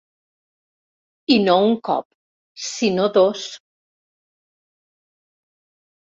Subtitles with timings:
[1.33, 2.07] I no un cop,
[2.69, 3.43] sinó dos.